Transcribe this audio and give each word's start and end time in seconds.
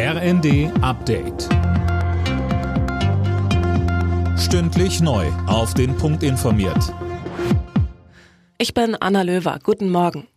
RND 0.00 0.70
Update. 0.80 1.48
Stündlich 4.38 5.00
neu. 5.00 5.26
Auf 5.48 5.74
den 5.74 5.96
Punkt 5.96 6.22
informiert. 6.22 6.94
Ich 8.58 8.74
bin 8.74 8.94
Anna 8.94 9.22
Löwer. 9.22 9.58
Guten 9.60 9.90
Morgen. 9.90 10.28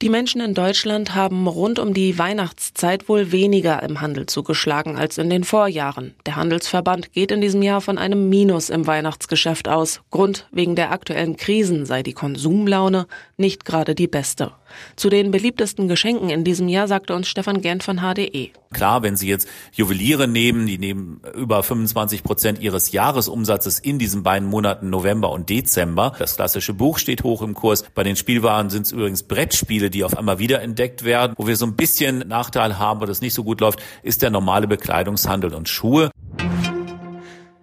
Die 0.00 0.08
Menschen 0.08 0.40
in 0.40 0.54
Deutschland 0.54 1.14
haben 1.14 1.46
rund 1.46 1.78
um 1.78 1.92
die 1.92 2.18
Weihnachtszeit 2.18 3.06
wohl 3.10 3.32
weniger 3.32 3.82
im 3.82 4.00
Handel 4.00 4.24
zugeschlagen 4.24 4.96
als 4.96 5.18
in 5.18 5.28
den 5.28 5.44
Vorjahren. 5.44 6.14
Der 6.24 6.36
Handelsverband 6.36 7.12
geht 7.12 7.32
in 7.32 7.42
diesem 7.42 7.60
Jahr 7.60 7.82
von 7.82 7.98
einem 7.98 8.30
Minus 8.30 8.70
im 8.70 8.86
Weihnachtsgeschäft 8.86 9.68
aus. 9.68 10.00
Grund 10.10 10.48
wegen 10.52 10.74
der 10.74 10.90
aktuellen 10.90 11.36
Krisen 11.36 11.84
sei 11.84 12.02
die 12.02 12.14
Konsumlaune 12.14 13.06
nicht 13.36 13.66
gerade 13.66 13.94
die 13.94 14.08
beste. 14.08 14.52
Zu 14.96 15.10
den 15.10 15.32
beliebtesten 15.32 15.86
Geschenken 15.86 16.30
in 16.30 16.44
diesem 16.44 16.68
Jahr 16.68 16.88
sagte 16.88 17.14
uns 17.14 17.28
Stefan 17.28 17.60
Gern 17.60 17.82
von 17.82 17.98
HDE. 17.98 18.52
Klar, 18.72 19.02
wenn 19.02 19.16
Sie 19.16 19.28
jetzt 19.28 19.48
Juweliere 19.72 20.28
nehmen, 20.28 20.64
die 20.68 20.78
nehmen 20.78 21.20
über 21.34 21.60
25 21.64 22.22
Prozent 22.22 22.60
Ihres 22.60 22.92
Jahresumsatzes 22.92 23.80
in 23.80 23.98
diesen 23.98 24.22
beiden 24.22 24.48
Monaten 24.48 24.90
November 24.90 25.32
und 25.32 25.50
Dezember. 25.50 26.12
Das 26.20 26.36
klassische 26.36 26.72
Buch 26.72 26.98
steht 26.98 27.24
hoch 27.24 27.42
im 27.42 27.54
Kurs. 27.54 27.84
Bei 27.96 28.04
den 28.04 28.14
Spielwaren 28.14 28.70
sind 28.70 28.86
es 28.86 28.92
übrigens 28.92 29.24
Brettspiele, 29.24 29.90
die 29.90 30.04
auf 30.04 30.16
einmal 30.16 30.38
wiederentdeckt 30.38 31.02
werden. 31.02 31.34
Wo 31.36 31.48
wir 31.48 31.56
so 31.56 31.66
ein 31.66 31.74
bisschen 31.74 32.18
Nachteil 32.28 32.78
haben, 32.78 33.00
wo 33.00 33.06
das 33.06 33.20
nicht 33.20 33.34
so 33.34 33.42
gut 33.42 33.60
läuft, 33.60 33.82
ist 34.04 34.22
der 34.22 34.30
normale 34.30 34.68
Bekleidungshandel 34.68 35.52
und 35.52 35.68
Schuhe. 35.68 36.12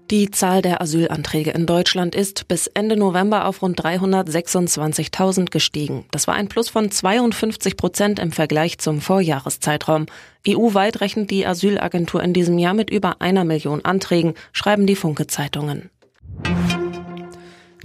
Die 0.09 0.31
Zahl 0.31 0.61
der 0.61 0.79
Asylanträge 0.79 1.51
in 1.51 1.65
Deutschland 1.65 2.15
ist 2.15 2.47
bis 2.47 2.67
Ende 2.67 2.95
November 2.95 3.45
auf 3.45 3.61
rund 3.61 3.81
326.000 3.81 5.51
gestiegen. 5.51 6.05
Das 6.11 6.27
war 6.27 6.35
ein 6.35 6.47
Plus 6.47 6.69
von 6.69 6.89
52 6.89 7.75
Prozent 7.75 8.17
im 8.19 8.31
Vergleich 8.31 8.77
zum 8.77 9.01
Vorjahreszeitraum. 9.01 10.05
EU-weit 10.47 11.01
rechnet 11.01 11.29
die 11.29 11.45
Asylagentur 11.45 12.23
in 12.23 12.31
diesem 12.31 12.57
Jahr 12.57 12.73
mit 12.73 12.89
über 12.89 13.19
einer 13.19 13.43
Million 13.43 13.83
Anträgen, 13.83 14.35
schreiben 14.53 14.87
die 14.87 14.95
Funke-Zeitungen. 14.95 15.89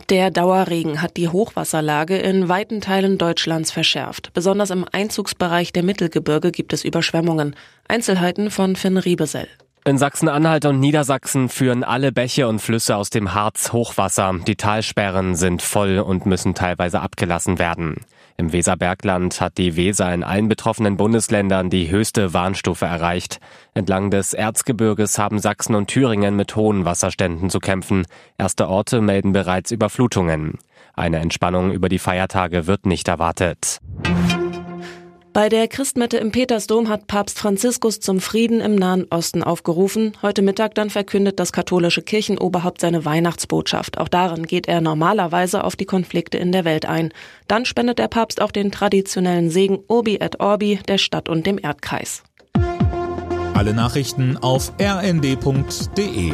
Der 0.08 0.30
Dauerregen 0.30 1.02
hat 1.02 1.16
die 1.16 1.28
Hochwasserlage 1.28 2.18
in 2.18 2.48
weiten 2.48 2.80
Teilen 2.80 3.18
Deutschlands 3.18 3.72
verschärft. 3.72 4.32
Besonders 4.32 4.70
im 4.70 4.86
Einzugsbereich 4.92 5.72
der 5.72 5.82
Mittelgebirge 5.82 6.52
gibt 6.52 6.72
es 6.72 6.84
Überschwemmungen. 6.84 7.56
Einzelheiten 7.88 8.52
von 8.52 8.76
Finn 8.76 8.96
Riebesell. 8.96 9.48
In 9.84 9.98
Sachsen-Anhalt 9.98 10.64
und 10.64 10.78
Niedersachsen 10.78 11.48
führen 11.48 11.82
alle 11.82 12.12
Bäche 12.12 12.46
und 12.46 12.60
Flüsse 12.60 12.94
aus 12.94 13.10
dem 13.10 13.34
Harz 13.34 13.72
Hochwasser. 13.72 14.32
Die 14.46 14.54
Talsperren 14.54 15.34
sind 15.34 15.60
voll 15.60 15.98
und 15.98 16.24
müssen 16.24 16.54
teilweise 16.54 17.00
abgelassen 17.00 17.58
werden. 17.58 17.96
Im 18.36 18.52
Weserbergland 18.52 19.40
hat 19.40 19.58
die 19.58 19.74
Weser 19.74 20.14
in 20.14 20.22
allen 20.22 20.48
betroffenen 20.48 20.96
Bundesländern 20.96 21.68
die 21.68 21.90
höchste 21.90 22.32
Warnstufe 22.32 22.86
erreicht. 22.86 23.40
Entlang 23.74 24.12
des 24.12 24.34
Erzgebirges 24.34 25.18
haben 25.18 25.40
Sachsen 25.40 25.74
und 25.74 25.88
Thüringen 25.88 26.36
mit 26.36 26.54
hohen 26.54 26.84
Wasserständen 26.84 27.50
zu 27.50 27.58
kämpfen. 27.58 28.06
Erste 28.38 28.68
Orte 28.68 29.00
melden 29.00 29.32
bereits 29.32 29.72
Überflutungen. 29.72 30.58
Eine 30.94 31.18
Entspannung 31.18 31.72
über 31.72 31.88
die 31.88 31.98
Feiertage 31.98 32.68
wird 32.68 32.86
nicht 32.86 33.08
erwartet. 33.08 33.80
Bei 35.32 35.48
der 35.48 35.66
Christmette 35.66 36.18
im 36.18 36.30
Petersdom 36.30 36.90
hat 36.90 37.06
Papst 37.06 37.38
Franziskus 37.38 38.00
zum 38.00 38.20
Frieden 38.20 38.60
im 38.60 38.74
Nahen 38.74 39.06
Osten 39.08 39.42
aufgerufen. 39.42 40.12
Heute 40.20 40.42
Mittag 40.42 40.74
dann 40.74 40.90
verkündet 40.90 41.40
das 41.40 41.52
katholische 41.52 42.02
Kirchenoberhaupt 42.02 42.82
seine 42.82 43.06
Weihnachtsbotschaft. 43.06 43.96
Auch 43.96 44.08
darin 44.08 44.46
geht 44.46 44.68
er 44.68 44.82
normalerweise 44.82 45.64
auf 45.64 45.74
die 45.74 45.86
Konflikte 45.86 46.36
in 46.36 46.52
der 46.52 46.66
Welt 46.66 46.84
ein. 46.84 47.14
Dann 47.48 47.64
spendet 47.64 47.98
der 47.98 48.08
Papst 48.08 48.42
auch 48.42 48.50
den 48.50 48.70
traditionellen 48.70 49.48
Segen 49.48 49.78
Urbi 49.88 50.16
et 50.16 50.38
Orbi 50.38 50.80
der 50.86 50.98
Stadt 50.98 51.30
und 51.30 51.46
dem 51.46 51.58
Erdkreis. 51.58 52.22
Alle 53.54 53.72
Nachrichten 53.72 54.36
auf 54.36 54.74
rnd.de 54.78 56.32